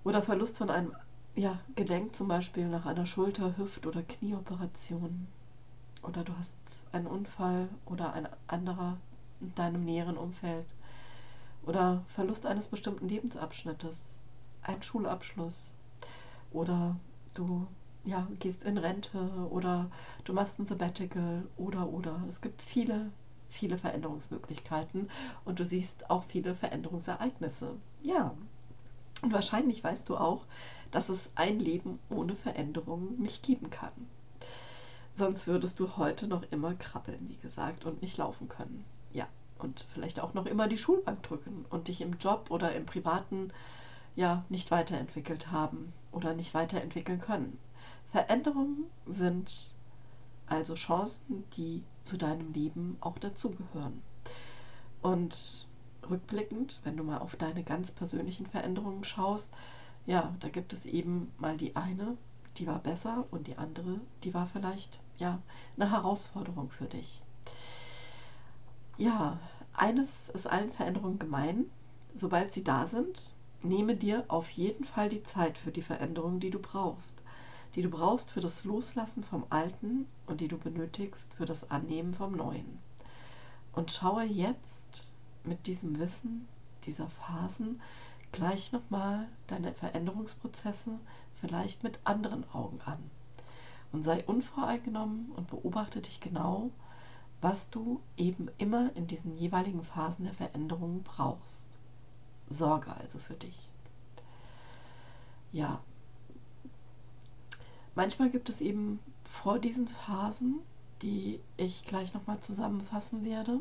Oder 0.04 0.22
Verlust 0.22 0.58
von 0.58 0.70
einem 0.70 0.94
ja, 1.36 1.60
Gedenk 1.75 2.16
zum 2.16 2.28
Beispiel 2.28 2.68
nach 2.68 2.86
einer 2.86 3.06
Schulter-, 3.06 3.58
Hüft- 3.58 3.88
oder 3.88 4.04
Knieoperation. 4.04 5.28
Oder 6.03 6.24
du 6.24 6.38
hast 6.38 6.86
einen 6.91 7.07
Unfall 7.07 7.69
oder 7.86 8.13
ein 8.13 8.27
anderer 8.48 8.98
in 9.41 9.55
deinem 9.55 9.83
näheren 9.83 10.17
Umfeld. 10.17 10.65
Oder 11.65 12.03
Verlust 12.10 12.45
eines 12.45 12.67
bestimmten 12.67 13.07
Lebensabschnittes, 13.07 14.17
ein 14.62 14.83
Schulabschluss. 14.83 15.74
Oder 16.51 16.98
du 17.33 17.67
ja, 18.05 18.27
gehst 18.39 18.63
in 18.63 18.77
Rente 18.77 19.17
oder 19.50 19.89
du 20.24 20.33
machst 20.33 20.60
ein 20.60 20.65
Sabbatical 20.65 21.43
oder 21.57 21.88
oder. 21.88 22.22
Es 22.29 22.41
gibt 22.41 22.62
viele, 22.62 23.12
viele 23.50 23.77
Veränderungsmöglichkeiten 23.77 25.10
und 25.45 25.60
du 25.60 25.65
siehst 25.65 26.10
auch 26.10 26.24
viele 26.25 26.53
Veränderungsereignisse. 26.53 27.75
Ja. 28.01 28.33
Und 29.22 29.31
wahrscheinlich 29.31 29.81
weißt 29.81 30.10
du 30.10 30.17
auch, 30.17 30.45
dass 30.91 31.07
es 31.07 31.31
ein 31.36 31.60
Leben 31.60 32.00
ohne 32.10 32.36
Veränderung 32.36 33.17
nicht 33.22 33.41
geben 33.41 33.69
kann. 33.69 33.93
Sonst 35.15 35.48
würdest 35.48 35.79
du 35.79 35.98
heute 35.98 36.27
noch 36.27 36.43
immer 36.51 36.74
krabbeln, 36.74 37.29
wie 37.29 37.38
gesagt, 37.38 37.86
und 37.86 38.01
nicht 38.01 38.17
laufen 38.17 38.50
können. 38.50 38.84
Ja, 39.12 39.27
und 39.60 39.86
vielleicht 39.93 40.20
auch 40.20 40.34
noch 40.34 40.48
immer 40.48 40.67
die 40.67 40.77
Schulbank 40.77 41.22
drücken 41.22 41.65
und 41.70 41.88
dich 41.88 42.01
im 42.01 42.17
Job 42.17 42.50
oder 42.50 42.74
im 42.74 42.86
privaten 42.86 43.51
ja 44.15 44.43
nicht 44.50 44.72
weiterentwickelt 44.72 45.51
haben 45.51 45.93
oder 46.12 46.34
nicht 46.34 46.53
weiterentwickeln 46.53 47.20
können. 47.20 47.60
Veränderungen 48.12 48.86
sind 49.05 49.74
also 50.48 50.75
Chancen, 50.75 51.43
die 51.58 51.84
zu 52.03 52.17
deinem 52.17 52.51
Leben 52.53 52.98
auch 53.00 53.17
dazugehören. 53.17 54.01
Und 55.01 55.67
rückblickend, 56.10 56.82
wenn 56.84 56.98
du 56.98 57.03
mal 57.03 57.20
auf 57.20 57.36
deine 57.36 57.63
ganz 57.63 57.91
persönlichen 57.91 58.46
Veränderungen 58.46 59.03
schaust, 59.03 59.51
ja, 60.05 60.36
da 60.39 60.50
gibt 60.50 60.74
es 60.74 60.86
eben 60.86 61.32
mal 61.38 61.58
die 61.58 61.75
eine, 61.75 62.17
die 62.58 62.67
war 62.67 62.79
besser 62.79 63.25
und 63.32 63.48
die 63.48 63.58
andere, 63.58 64.00
die 64.24 64.34
war 64.34 64.48
vielleicht 64.48 65.00
ja 65.17 65.41
eine 65.77 65.91
Herausforderung 65.91 66.70
für 66.72 66.86
dich. 66.86 67.22
Ja, 68.98 69.39
eines 69.74 70.29
ist 70.29 70.48
allen 70.48 70.72
Veränderungen 70.72 71.20
gemein. 71.20 71.65
Sobald 72.13 72.51
sie 72.51 72.63
da 72.63 72.86
sind, 72.86 73.34
nehme 73.62 73.96
dir 73.96 74.25
auf 74.27 74.50
jeden 74.51 74.86
Fall 74.86 75.10
die 75.10 75.24
Zeit 75.24 75.58
für 75.58 75.72
die 75.72 75.82
Veränderung, 75.82 76.39
die 76.39 76.51
du 76.51 76.60
brauchst 76.60 77.24
die 77.75 77.82
du 77.82 77.89
brauchst 77.89 78.32
für 78.32 78.41
das 78.41 78.63
Loslassen 78.63 79.24
vom 79.24 79.46
Alten 79.50 80.05
und 80.27 80.41
die 80.41 80.48
du 80.48 80.58
benötigst 80.58 81.34
für 81.34 81.46
das 81.46 81.72
Annehmen 81.72 82.13
vom 82.13 82.34
Neuen. 82.34 82.79
Und 83.74 83.91
schaue 83.91 84.24
jetzt 84.24 85.13
mit 85.43 85.65
diesem 85.65 86.00
Wissen 86.00 86.48
dieser 86.86 87.10
Phasen 87.10 87.82
gleich 88.32 88.72
nochmal 88.72 89.27
deine 89.48 89.74
Veränderungsprozesse 89.74 91.00
vielleicht 91.34 91.84
mit 91.84 92.00
anderen 92.03 92.50
Augen 92.51 92.79
an. 92.82 93.00
Und 93.94 94.04
sei 94.04 94.26
unvoreingenommen 94.26 95.32
und 95.32 95.48
beobachte 95.48 96.02
dich 96.02 96.20
genau, 96.20 96.72
was 97.40 97.70
du 97.70 98.02
eben 98.18 98.50
immer 98.58 98.94
in 98.96 99.08
diesen 99.08 99.38
jeweiligen 99.38 99.84
Phasen 99.84 100.26
der 100.26 100.34
Veränderung 100.34 101.04
brauchst. 101.04 101.80
Sorge 102.50 102.94
also 102.94 103.20
für 103.20 103.36
dich. 103.36 103.72
Ja, 105.54 105.80
Manchmal 107.96 108.30
gibt 108.30 108.50
es 108.50 108.62
eben 108.62 109.00
vor 109.24 109.60
diesen 109.60 109.88
Phasen, 109.88 110.60
die 111.02 111.40
ich 111.58 111.86
gleich 111.86 112.14
nochmal 112.14 112.40
zusammenfassen 112.40 113.24
werde, 113.24 113.60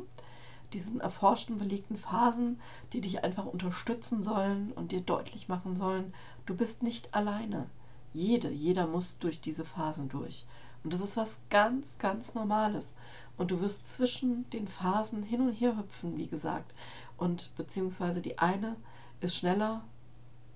diesen 0.73 1.01
erforschten, 1.01 1.59
belegten 1.59 1.99
Phasen, 1.99 2.59
die 2.93 3.03
dich 3.03 3.25
einfach 3.25 3.45
unterstützen 3.45 4.23
sollen 4.23 4.73
und 4.73 4.91
dir 4.91 5.03
deutlich 5.03 5.49
machen 5.49 5.77
sollen, 5.77 6.15
du 6.47 6.57
bist 6.57 6.83
nicht 6.83 7.15
alleine. 7.15 7.67
Jede, 8.13 8.51
jeder 8.51 8.87
muss 8.87 9.19
durch 9.19 9.41
diese 9.41 9.65
Phasen 9.65 10.09
durch. 10.09 10.47
Und 10.85 10.93
das 10.93 11.01
ist 11.01 11.17
was 11.17 11.39
ganz, 11.51 11.99
ganz 11.99 12.35
Normales. 12.35 12.95
Und 13.37 13.51
du 13.51 13.61
wirst 13.61 13.89
zwischen 13.89 14.49
den 14.51 14.69
Phasen 14.69 15.23
hin 15.23 15.41
und 15.41 15.53
her 15.53 15.77
hüpfen, 15.77 16.17
wie 16.17 16.27
gesagt. 16.27 16.75
Und 17.17 17.55
beziehungsweise 17.57 18.21
die 18.21 18.39
eine 18.39 18.77
ist 19.21 19.37
schneller 19.37 19.85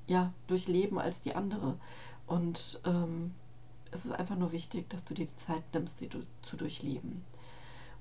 ja, 0.07 0.33
durchleben 0.47 0.99
als 0.99 1.23
die 1.23 1.35
andere. 1.35 1.79
Und 2.27 2.81
ähm, 2.85 3.35
es 3.91 4.05
ist 4.05 4.13
einfach 4.13 4.37
nur 4.37 4.53
wichtig, 4.53 4.89
dass 4.91 5.05
du 5.05 5.15
dir 5.15 5.27
die 5.27 5.37
Zeit 5.37 5.63
nimmst, 5.73 5.99
sie 5.99 6.09
zu 6.43 6.57
durchleben. 6.57 7.25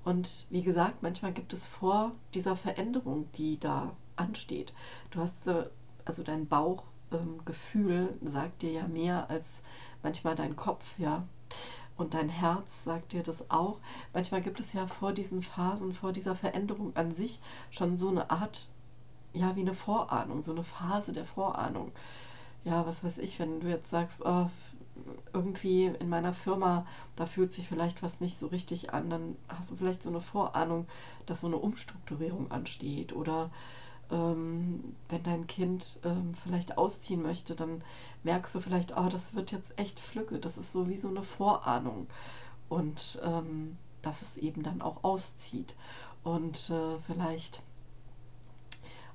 Und 0.04 0.46
wie 0.50 0.62
gesagt, 0.62 1.02
manchmal 1.02 1.32
gibt 1.32 1.52
es 1.52 1.66
vor 1.66 2.12
dieser 2.34 2.56
Veränderung, 2.56 3.28
die 3.38 3.58
da 3.58 3.96
ansteht. 4.14 4.72
Du 5.10 5.20
hast 5.20 5.48
also 6.04 6.22
dein 6.22 6.46
Bauchgefühl 6.46 6.95
ähm, 7.12 7.40
sagt 8.22 8.62
dir 8.62 8.72
ja 8.72 8.88
mehr 8.88 9.30
als 9.30 9.62
manchmal 10.02 10.34
dein 10.34 10.56
Kopf, 10.56 10.98
ja. 10.98 11.24
Und 11.96 12.12
dein 12.12 12.28
Herz 12.28 12.84
sagt 12.84 13.12
dir 13.12 13.22
das 13.22 13.50
auch. 13.50 13.78
Manchmal 14.12 14.42
gibt 14.42 14.60
es 14.60 14.72
ja 14.74 14.86
vor 14.86 15.12
diesen 15.12 15.42
Phasen, 15.42 15.94
vor 15.94 16.12
dieser 16.12 16.36
Veränderung 16.36 16.94
an 16.94 17.12
sich 17.12 17.40
schon 17.70 17.96
so 17.96 18.10
eine 18.10 18.30
Art, 18.30 18.68
ja, 19.32 19.56
wie 19.56 19.62
eine 19.62 19.74
Vorahnung, 19.74 20.42
so 20.42 20.52
eine 20.52 20.64
Phase 20.64 21.12
der 21.12 21.24
Vorahnung. 21.24 21.92
Ja, 22.64 22.86
was 22.86 23.02
weiß 23.02 23.18
ich, 23.18 23.38
wenn 23.38 23.60
du 23.60 23.68
jetzt 23.68 23.88
sagst, 23.88 24.22
oh, 24.24 24.50
irgendwie 25.32 25.86
in 25.86 26.08
meiner 26.08 26.32
Firma, 26.32 26.86
da 27.16 27.26
fühlt 27.26 27.52
sich 27.52 27.66
vielleicht 27.68 28.02
was 28.02 28.20
nicht 28.20 28.38
so 28.38 28.46
richtig 28.48 28.92
an, 28.92 29.10
dann 29.10 29.36
hast 29.48 29.70
du 29.70 29.76
vielleicht 29.76 30.02
so 30.02 30.10
eine 30.10 30.20
Vorahnung, 30.20 30.86
dass 31.26 31.42
so 31.42 31.46
eine 31.46 31.56
Umstrukturierung 31.56 32.50
ansteht 32.50 33.14
oder 33.14 33.50
ähm, 34.10 34.96
wenn 35.08 35.22
dein 35.22 35.46
Kind 35.46 36.00
ähm, 36.04 36.34
vielleicht 36.34 36.78
ausziehen 36.78 37.22
möchte, 37.22 37.54
dann 37.54 37.82
merkst 38.22 38.54
du 38.54 38.60
vielleicht, 38.60 38.96
oh, 38.96 39.08
das 39.08 39.34
wird 39.34 39.52
jetzt 39.52 39.78
echt 39.78 39.98
Flücke, 40.00 40.38
das 40.38 40.56
ist 40.56 40.72
so 40.72 40.88
wie 40.88 40.96
so 40.96 41.08
eine 41.08 41.22
Vorahnung 41.22 42.06
und 42.68 43.20
ähm, 43.24 43.76
dass 44.02 44.22
es 44.22 44.36
eben 44.36 44.62
dann 44.62 44.82
auch 44.82 45.04
auszieht 45.04 45.74
und 46.22 46.70
äh, 46.70 46.98
vielleicht 47.06 47.62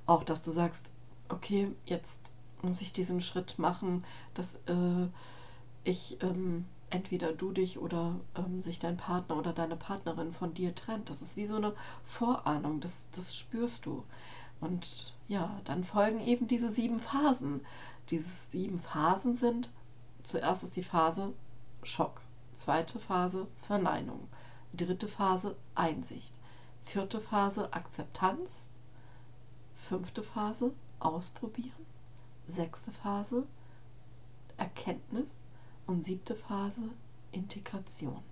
auch, 0.06 0.24
dass 0.24 0.42
du 0.42 0.50
sagst, 0.50 0.90
okay, 1.28 1.72
jetzt 1.86 2.32
muss 2.62 2.82
ich 2.82 2.92
diesen 2.92 3.20
Schritt 3.20 3.58
machen, 3.58 4.04
dass 4.34 4.56
äh, 4.66 5.08
ich 5.84 6.22
ähm, 6.22 6.66
entweder 6.90 7.32
du 7.32 7.52
dich 7.52 7.78
oder 7.78 8.16
ähm, 8.36 8.60
sich 8.62 8.78
dein 8.78 8.96
Partner 8.96 9.36
oder 9.36 9.52
deine 9.52 9.76
Partnerin 9.76 10.32
von 10.32 10.54
dir 10.54 10.74
trennt. 10.74 11.10
Das 11.10 11.22
ist 11.22 11.36
wie 11.36 11.46
so 11.46 11.56
eine 11.56 11.74
Vorahnung, 12.04 12.80
das, 12.80 13.08
das 13.12 13.36
spürst 13.36 13.86
du. 13.86 14.04
Und 14.62 15.12
ja, 15.28 15.60
dann 15.64 15.84
folgen 15.84 16.20
eben 16.20 16.48
diese 16.48 16.70
sieben 16.70 17.00
Phasen. 17.00 17.60
Diese 18.08 18.30
sieben 18.50 18.80
Phasen 18.80 19.36
sind, 19.36 19.70
zuerst 20.22 20.64
ist 20.64 20.76
die 20.76 20.82
Phase 20.82 21.34
Schock, 21.82 22.22
zweite 22.54 22.98
Phase 22.98 23.46
Verneinung, 23.60 24.28
dritte 24.72 25.08
Phase 25.08 25.56
Einsicht, 25.74 26.32
vierte 26.80 27.20
Phase 27.20 27.72
Akzeptanz, 27.74 28.68
fünfte 29.74 30.22
Phase 30.22 30.72
Ausprobieren, 31.00 31.86
sechste 32.46 32.92
Phase 32.92 33.46
Erkenntnis, 34.56 35.36
und 35.86 36.04
siebte 36.04 36.34
Phase, 36.34 36.80
Integration. 37.32 38.22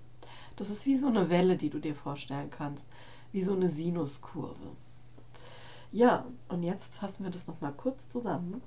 Das 0.57 0.71
ist 0.71 0.87
wie 0.87 0.97
so 0.97 1.09
eine 1.09 1.31
Welle, 1.31 1.57
die 1.57 1.71
du 1.71 1.79
dir 1.79 1.95
vorstellen 1.95 2.51
kannst, 2.51 2.87
wie 3.33 3.43
so 3.43 3.55
eine 3.55 3.69
Sinuskurve. 3.69 4.77
Ja, 5.93 6.25
und 6.49 6.63
jetzt 6.63 6.95
fassen 6.95 7.25
wir 7.25 7.31
das 7.31 7.49
nochmal 7.49 7.73
kurz 7.73 8.09
zusammen. 8.09 8.63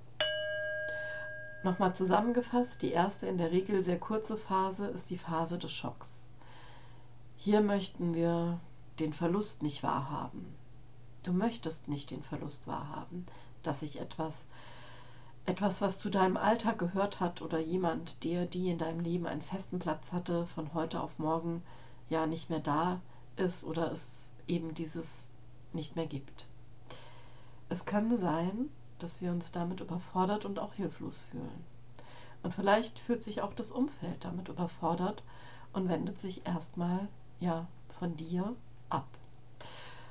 Nochmal 1.63 1.95
zusammengefasst, 1.95 2.81
die 2.81 2.91
erste 2.91 3.27
in 3.27 3.37
der 3.37 3.51
Regel 3.51 3.81
sehr 3.81 3.97
kurze 3.97 4.35
Phase 4.35 4.87
ist 4.87 5.09
die 5.09 5.17
Phase 5.17 5.57
des 5.57 5.71
Schocks. 5.71 6.27
Hier 7.37 7.61
möchten 7.61 8.13
wir 8.13 8.59
den 8.99 9.13
Verlust 9.13 9.63
nicht 9.63 9.83
wahrhaben. 9.83 10.53
Du 11.23 11.31
möchtest 11.31 11.87
nicht 11.87 12.11
den 12.11 12.21
Verlust 12.21 12.67
wahrhaben, 12.67 13.25
dass 13.63 13.79
sich 13.79 14.01
etwas, 14.01 14.47
etwas, 15.45 15.79
was 15.79 15.99
zu 15.99 16.09
deinem 16.09 16.35
Alltag 16.35 16.77
gehört 16.77 17.21
hat 17.21 17.41
oder 17.41 17.59
jemand, 17.59 18.25
der, 18.25 18.45
die 18.45 18.69
in 18.69 18.77
deinem 18.77 18.99
Leben 18.99 19.25
einen 19.25 19.41
festen 19.41 19.79
Platz 19.79 20.11
hatte, 20.11 20.45
von 20.47 20.73
heute 20.73 20.99
auf 20.99 21.17
morgen 21.17 21.63
ja 22.09 22.27
nicht 22.27 22.49
mehr 22.49 22.59
da 22.59 22.99
ist 23.37 23.63
oder 23.63 23.89
es 23.93 24.27
eben 24.47 24.73
dieses 24.73 25.27
nicht 25.71 25.95
mehr 25.95 26.07
gibt. 26.07 26.47
Es 27.69 27.85
kann 27.85 28.15
sein, 28.15 28.69
dass 28.99 29.21
wir 29.21 29.31
uns 29.31 29.51
damit 29.51 29.81
überfordert 29.81 30.45
und 30.45 30.59
auch 30.59 30.73
hilflos 30.73 31.25
fühlen. 31.29 31.63
Und 32.41 32.53
vielleicht 32.53 32.99
fühlt 32.99 33.23
sich 33.23 33.41
auch 33.41 33.53
das 33.53 33.71
Umfeld 33.71 34.25
damit 34.25 34.49
überfordert 34.49 35.23
und 35.71 35.89
wendet 35.89 36.19
sich 36.19 36.45
erstmal 36.45 37.07
ja 37.39 37.67
von 37.99 38.15
dir 38.17 38.55
ab. 38.89 39.07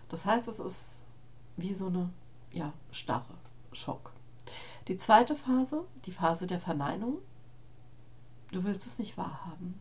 Das 0.09 0.25
heißt, 0.25 0.49
es 0.49 0.59
ist 0.59 1.03
wie 1.57 1.73
so 1.73 1.87
eine 1.87 2.11
ja, 2.51 2.73
starre 2.91 3.35
Schock. 3.73 4.13
Die 4.89 4.97
zweite 4.97 5.37
Phase, 5.37 5.85
die 6.07 6.13
Phase 6.13 6.47
der 6.47 6.61
Verneinung. 6.61 7.19
Du 8.51 8.65
willst 8.65 8.87
es 8.87 8.99
nicht 8.99 9.17
wahrhaben. 9.17 9.81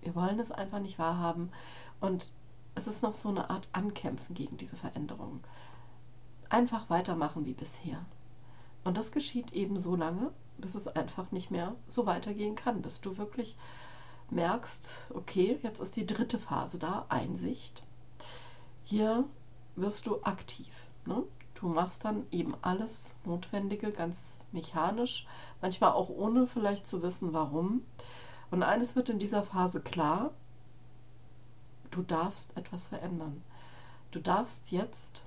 Wir 0.00 0.14
wollen 0.14 0.40
es 0.40 0.50
einfach 0.50 0.80
nicht 0.80 0.98
wahrhaben. 0.98 1.52
Und 2.00 2.32
es 2.74 2.86
ist 2.86 3.02
noch 3.02 3.12
so 3.12 3.28
eine 3.28 3.50
Art 3.50 3.68
Ankämpfen 3.72 4.34
gegen 4.34 4.56
diese 4.56 4.76
Veränderung. 4.76 5.40
Einfach 6.48 6.88
weitermachen 6.90 7.44
wie 7.44 7.54
bisher. 7.54 8.04
Und 8.84 8.96
das 8.96 9.10
geschieht 9.10 9.52
eben 9.52 9.78
so 9.78 9.96
lange, 9.96 10.30
bis 10.58 10.74
es 10.74 10.86
einfach 10.86 11.32
nicht 11.32 11.50
mehr 11.50 11.74
so 11.86 12.06
weitergehen 12.06 12.54
kann, 12.54 12.82
bis 12.82 13.00
du 13.00 13.18
wirklich 13.18 13.56
merkst, 14.30 14.98
okay, 15.14 15.58
jetzt 15.62 15.80
ist 15.80 15.96
die 15.96 16.06
dritte 16.06 16.38
Phase 16.38 16.78
da, 16.78 17.06
Einsicht. 17.08 17.84
Hier 18.84 19.24
wirst 19.74 20.06
du 20.06 20.22
aktiv. 20.22 20.68
Ne? 21.04 21.24
Du 21.54 21.68
machst 21.68 22.04
dann 22.04 22.26
eben 22.30 22.54
alles 22.62 23.12
Notwendige, 23.24 23.90
ganz 23.90 24.46
mechanisch, 24.52 25.26
manchmal 25.60 25.92
auch 25.92 26.08
ohne 26.08 26.46
vielleicht 26.46 26.86
zu 26.86 27.02
wissen, 27.02 27.32
warum. 27.32 27.82
Und 28.50 28.62
eines 28.62 28.94
wird 28.94 29.08
in 29.08 29.18
dieser 29.18 29.42
Phase 29.42 29.80
klar, 29.80 30.30
du 31.90 32.02
darfst 32.02 32.56
etwas 32.56 32.88
verändern. 32.88 33.42
Du 34.10 34.20
darfst 34.20 34.70
jetzt 34.70 35.24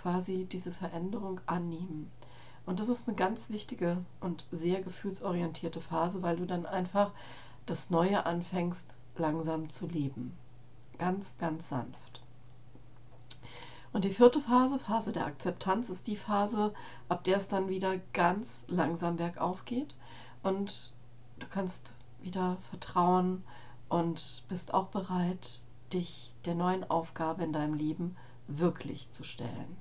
quasi 0.00 0.46
diese 0.50 0.72
Veränderung 0.72 1.40
annehmen. 1.46 2.10
Und 2.66 2.80
das 2.80 2.88
ist 2.88 3.08
eine 3.08 3.16
ganz 3.16 3.50
wichtige 3.50 3.98
und 4.20 4.46
sehr 4.50 4.80
gefühlsorientierte 4.82 5.80
Phase, 5.80 6.22
weil 6.22 6.36
du 6.36 6.46
dann 6.46 6.66
einfach 6.66 7.12
das 7.66 7.90
Neue 7.90 8.26
anfängst 8.26 8.86
langsam 9.16 9.70
zu 9.70 9.86
leben. 9.86 10.36
Ganz, 10.98 11.34
ganz 11.38 11.68
sanft. 11.68 12.22
Und 13.92 14.04
die 14.04 14.12
vierte 14.12 14.40
Phase, 14.40 14.78
Phase 14.78 15.12
der 15.12 15.26
Akzeptanz, 15.26 15.90
ist 15.90 16.06
die 16.06 16.16
Phase, 16.16 16.72
ab 17.08 17.24
der 17.24 17.38
es 17.38 17.48
dann 17.48 17.68
wieder 17.68 17.96
ganz 18.12 18.62
langsam 18.68 19.16
bergauf 19.16 19.64
geht. 19.64 19.96
Und 20.42 20.92
du 21.38 21.46
kannst 21.48 21.94
wieder 22.20 22.56
vertrauen 22.70 23.42
und 23.88 24.44
bist 24.48 24.72
auch 24.74 24.86
bereit, 24.86 25.62
dich 25.92 26.32
der 26.44 26.54
neuen 26.54 26.88
Aufgabe 26.88 27.42
in 27.42 27.52
deinem 27.52 27.74
Leben 27.74 28.16
wirklich 28.46 29.10
zu 29.10 29.24
stellen. 29.24 29.76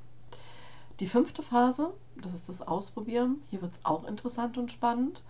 Die 1.00 1.08
fünfte 1.08 1.44
Phase, 1.44 1.94
das 2.18 2.34
ist 2.34 2.50
das 2.50 2.62
Ausprobieren. 2.62 3.42
Hier 3.50 3.62
wird 3.62 3.74
es 3.74 3.86
auch 3.86 4.06
interessant 4.06 4.58
und 4.58 4.72
spannend, 4.72 5.24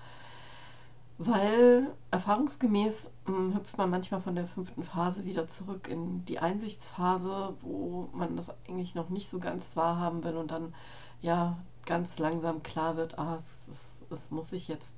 weil 1.20 1.94
erfahrungsgemäß 2.12 3.12
hm, 3.26 3.56
hüpft 3.56 3.78
man 3.78 3.90
manchmal 3.90 4.22
von 4.22 4.36
der 4.36 4.48
fünften 4.48 4.84
Phase 4.84 5.26
wieder 5.26 5.48
zurück 5.48 5.88
in 5.88 6.26
die 6.26 6.40
Einsichtsphase, 6.40 7.56
wo 7.62 8.10
man 8.14 8.36
das 8.36 8.52
eigentlich 8.68 8.96
noch 8.96 9.10
nicht 9.10 9.30
so 9.30 9.40
ganz 9.40 9.76
wahrhaben 9.76 10.24
will 10.24 10.38
und 10.38 10.50
dann 10.50 10.74
ja 11.22 11.58
ganz 11.86 12.20
langsam 12.20 12.64
klar 12.64 12.98
wird, 12.98 13.20
ah, 13.20 13.36
es, 13.36 13.68
es, 13.70 14.00
es 14.12 14.32
muss 14.32 14.54
ich 14.54 14.68
jetzt, 14.68 14.96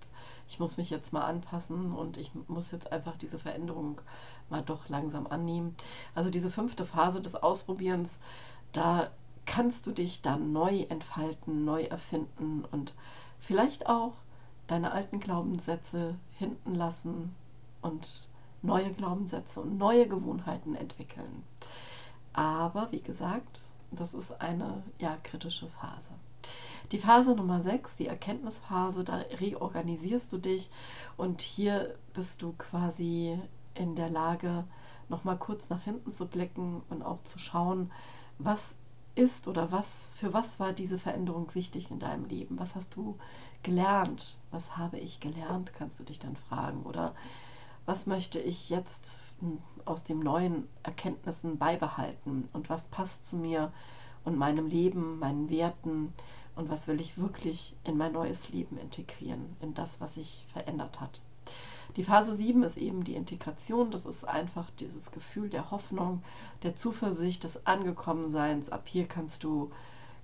ich 0.47 0.59
muss 0.59 0.77
mich 0.77 0.89
jetzt 0.89 1.11
mal 1.11 1.23
anpassen 1.23 1.93
und 1.93 2.17
ich 2.17 2.31
muss 2.47 2.71
jetzt 2.71 2.91
einfach 2.91 3.17
diese 3.17 3.39
Veränderung 3.39 3.99
mal 4.49 4.61
doch 4.61 4.89
langsam 4.89 5.27
annehmen. 5.27 5.75
Also 6.15 6.29
diese 6.29 6.51
fünfte 6.51 6.85
Phase 6.85 7.21
des 7.21 7.35
Ausprobierens, 7.35 8.19
da 8.73 9.09
kannst 9.45 9.87
du 9.87 9.91
dich 9.91 10.21
dann 10.21 10.51
neu 10.51 10.81
entfalten, 10.89 11.65
neu 11.65 11.83
erfinden 11.83 12.63
und 12.71 12.93
vielleicht 13.39 13.87
auch 13.87 14.13
deine 14.67 14.91
alten 14.91 15.19
Glaubenssätze 15.19 16.15
hinten 16.37 16.75
lassen 16.75 17.35
und 17.81 18.29
neue 18.61 18.91
Glaubenssätze 18.93 19.61
und 19.61 19.77
neue 19.77 20.07
Gewohnheiten 20.07 20.75
entwickeln. 20.75 21.43
Aber 22.33 22.91
wie 22.91 23.01
gesagt, 23.01 23.65
das 23.91 24.13
ist 24.13 24.39
eine 24.39 24.83
ja, 24.99 25.17
kritische 25.23 25.67
Phase. 25.67 26.11
Die 26.91 26.99
Phase 26.99 27.35
Nummer 27.35 27.61
6, 27.61 27.97
die 27.97 28.07
Erkenntnisphase, 28.07 29.03
da 29.03 29.17
reorganisierst 29.39 30.31
du 30.31 30.37
dich 30.37 30.69
und 31.17 31.41
hier 31.41 31.95
bist 32.13 32.41
du 32.41 32.53
quasi 32.57 33.39
in 33.73 33.95
der 33.95 34.09
Lage, 34.09 34.65
nochmal 35.09 35.37
kurz 35.37 35.69
nach 35.69 35.83
hinten 35.83 36.11
zu 36.11 36.27
blicken 36.27 36.81
und 36.89 37.01
auch 37.01 37.23
zu 37.23 37.39
schauen, 37.39 37.91
was 38.39 38.75
ist 39.15 39.47
oder 39.47 39.71
was, 39.71 40.11
für 40.15 40.33
was 40.33 40.59
war 40.59 40.73
diese 40.73 40.97
Veränderung 40.97 41.53
wichtig 41.53 41.91
in 41.91 41.99
deinem 41.99 42.25
Leben? 42.25 42.59
Was 42.59 42.75
hast 42.75 42.95
du 42.95 43.17
gelernt? 43.63 44.37
Was 44.51 44.77
habe 44.77 44.97
ich 44.97 45.19
gelernt, 45.19 45.73
kannst 45.73 45.99
du 45.99 46.03
dich 46.03 46.19
dann 46.19 46.35
fragen. 46.35 46.83
Oder 46.83 47.13
was 47.85 48.05
möchte 48.05 48.39
ich 48.39 48.69
jetzt 48.69 49.15
aus 49.85 50.03
den 50.03 50.19
neuen 50.19 50.67
Erkenntnissen 50.83 51.57
beibehalten? 51.57 52.47
Und 52.53 52.69
was 52.69 52.87
passt 52.87 53.25
zu 53.25 53.35
mir 53.35 53.71
und 54.23 54.37
meinem 54.37 54.67
Leben, 54.67 55.19
meinen 55.19 55.49
Werten? 55.49 56.13
Und 56.55 56.69
was 56.69 56.87
will 56.87 56.99
ich 56.99 57.17
wirklich 57.17 57.75
in 57.83 57.97
mein 57.97 58.11
neues 58.11 58.49
Leben 58.49 58.77
integrieren, 58.77 59.55
in 59.61 59.73
das, 59.73 60.01
was 60.01 60.15
sich 60.15 60.45
verändert 60.51 60.99
hat? 60.99 61.21
Die 61.95 62.03
Phase 62.03 62.35
7 62.35 62.63
ist 62.63 62.77
eben 62.77 63.03
die 63.03 63.15
Integration. 63.15 63.91
Das 63.91 64.05
ist 64.05 64.23
einfach 64.23 64.69
dieses 64.79 65.11
Gefühl 65.11 65.49
der 65.49 65.71
Hoffnung, 65.71 66.23
der 66.63 66.75
Zuversicht, 66.75 67.43
des 67.43 67.65
Angekommenseins. 67.65 68.69
Ab 68.69 68.83
hier 68.85 69.07
kannst 69.07 69.43
du 69.43 69.71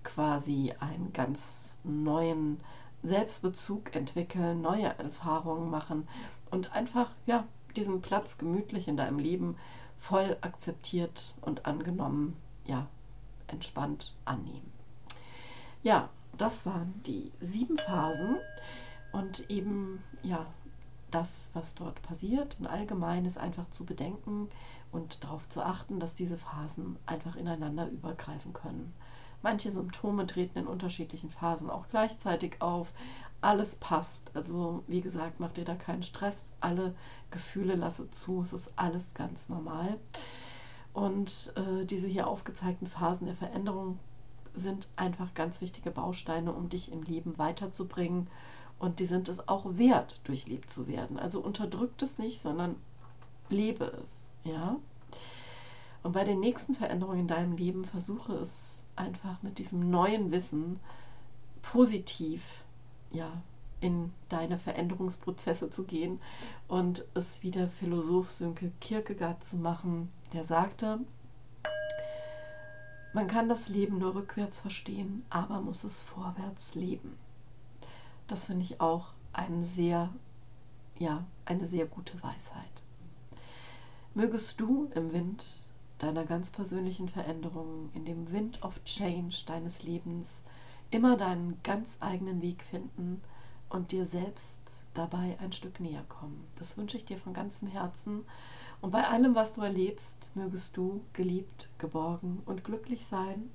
quasi 0.04 0.74
einen 0.80 1.12
ganz 1.12 1.76
neuen 1.84 2.60
Selbstbezug 3.04 3.96
entwickeln, 3.96 4.62
neue 4.62 4.98
Erfahrungen 4.98 5.70
machen 5.70 6.08
und 6.50 6.72
einfach 6.74 7.12
ja, 7.26 7.46
diesen 7.76 8.02
Platz 8.02 8.38
gemütlich 8.38 8.88
in 8.88 8.98
deinem 8.98 9.20
Leben 9.20 9.56
voll 9.98 10.38
akzeptiert 10.42 11.36
und 11.42 11.66
angenommen, 11.66 12.36
ja, 12.66 12.88
entspannt 13.48 14.16
annehmen. 14.26 14.72
Ja, 15.84 16.10
das 16.38 16.66
waren 16.66 17.02
die 17.06 17.32
sieben 17.40 17.78
Phasen 17.78 18.38
und 19.12 19.50
eben 19.50 20.04
ja 20.24 20.46
das, 21.12 21.50
was 21.54 21.74
dort 21.76 22.02
passiert 22.02 22.58
und 22.60 22.68
allgemein 22.68 23.26
ist 23.26 23.38
einfach 23.38 23.70
zu 23.72 23.86
bedenken 23.86 24.50
und 24.92 25.24
darauf 25.24 25.48
zu 25.50 25.64
achten, 25.64 26.00
dass 26.00 26.16
diese 26.16 26.38
Phasen 26.38 26.98
einfach 27.06 27.36
ineinander 27.36 27.90
übergreifen 27.90 28.54
können. 28.54 28.94
Manche 29.42 29.72
Symptome 29.72 30.26
treten 30.26 30.60
in 30.60 30.68
unterschiedlichen 30.68 31.30
Phasen 31.30 31.70
auch 31.70 31.88
gleichzeitig 31.90 32.62
auf. 32.62 32.92
Alles 33.40 33.76
passt. 33.76 34.32
Also 34.34 34.84
wie 34.88 35.02
gesagt, 35.02 35.40
mach 35.40 35.52
dir 35.52 35.64
da 35.64 35.76
keinen 35.76 36.02
Stress. 36.02 36.52
Alle 36.60 36.96
Gefühle 37.30 37.76
lasse 37.76 38.10
zu. 38.10 38.42
Es 38.42 38.52
ist 38.52 38.72
alles 38.76 39.14
ganz 39.14 39.48
normal. 39.48 40.00
Und 40.94 41.54
äh, 41.56 41.86
diese 41.86 42.08
hier 42.08 42.28
aufgezeigten 42.28 42.88
Phasen 42.88 43.28
der 43.28 43.36
Veränderung 43.36 44.00
sind 44.56 44.88
einfach 44.96 45.36
ganz 45.36 45.62
wichtige 45.62 45.92
Bausteine, 45.92 46.52
um 46.52 46.70
dich 46.70 46.92
im 46.92 47.04
Leben 47.04 47.38
weiterzubringen 47.38 48.28
und 48.80 49.00
die 49.00 49.06
sind 49.06 49.30
es 49.30 49.48
auch 49.48 49.66
wert, 49.78 50.20
durchlebt 50.24 50.70
zu 50.70 50.88
werden. 50.88 51.18
Also 51.18 51.40
unterdrückt 51.40 52.02
es 52.04 52.18
nicht, 52.18 52.40
sondern 52.40 52.76
lebe 53.50 53.86
es. 54.04 54.20
Ja? 54.44 54.78
Und 56.04 56.14
bei 56.14 56.24
den 56.24 56.40
nächsten 56.40 56.76
Veränderungen 56.76 57.22
in 57.22 57.28
deinem 57.28 57.58
Leben 57.58 57.86
versuche 57.86 58.34
es 58.34 58.82
einfach 58.96 59.42
mit 59.44 59.58
diesem 59.58 59.90
neuen 59.90 60.32
Wissen 60.32 60.80
positiv 61.62 62.64
ja, 63.12 63.32
in 63.80 64.12
deine 64.30 64.58
Veränderungsprozesse 64.58 65.70
zu 65.70 65.84
gehen 65.84 66.20
und 66.68 67.06
es 67.14 67.44
wieder 67.44 67.68
Philosoph 67.68 68.32
Sönke 68.32 68.72
Kierkegaard 68.82 69.44
zu 69.44 69.58
machen, 69.58 70.12
der 70.34 70.46
sagte, 70.46 71.00
man 73.14 73.28
kann 73.28 73.50
das 73.50 73.70
Leben 73.70 74.00
nur 74.00 74.16
rückwärts 74.16 74.60
verstehen, 74.60 75.26
aber 75.30 75.62
muss 75.62 75.84
es 75.84 76.02
vorwärts 76.02 76.76
leben. 76.76 77.18
Das 78.28 78.46
finde 78.46 78.64
ich 78.64 78.82
auch 78.82 79.08
ein 79.34 79.64
sehr, 79.64 80.10
ja, 80.98 81.26
eine 81.46 81.66
sehr 81.66 81.86
gute 81.86 82.22
Weisheit. 82.22 82.84
Mögest 84.14 84.60
du 84.60 84.90
im 84.96 85.14
Wind 85.14 85.46
deiner 86.00 86.26
ganz 86.26 86.52
persönlichen 86.52 87.10
Veränderung, 87.10 87.90
in 87.94 88.06
dem 88.06 88.32
Wind 88.32 88.64
of 88.64 88.84
Change 88.84 89.36
deines 89.46 89.84
Lebens, 89.84 90.42
immer 90.92 91.18
deinen 91.18 91.60
ganz 91.64 91.98
eigenen 92.00 92.42
Weg 92.42 92.64
finden 92.64 93.22
und 93.70 93.92
dir 93.92 94.06
selbst 94.06 94.62
dabei 94.94 95.38
ein 95.40 95.52
Stück 95.52 95.80
näher 95.80 96.04
kommen. 96.08 96.48
Das 96.56 96.78
wünsche 96.78 96.98
ich 96.98 97.06
dir 97.06 97.18
von 97.18 97.34
ganzem 97.34 97.68
Herzen. 97.68 98.26
Und 98.82 98.92
bei 98.92 99.08
allem, 99.08 99.36
was 99.36 99.54
du 99.54 99.62
erlebst, 99.62 100.32
mögest 100.36 100.78
du 100.78 101.04
geliebt, 101.14 101.70
geborgen 101.78 102.42
und 102.46 102.64
glücklich 102.64 103.06
sein 103.06 103.52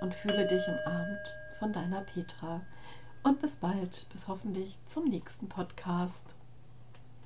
und 0.00 0.14
fühle 0.14 0.46
dich 0.46 0.62
umarmt 0.66 1.36
von 1.58 1.72
deiner 1.72 2.02
Petra. 2.02 2.60
Und 3.28 3.42
bis 3.42 3.56
bald, 3.56 4.06
bis 4.10 4.26
hoffentlich 4.26 4.78
zum 4.86 5.04
nächsten 5.04 5.50
Podcast. 5.50 6.24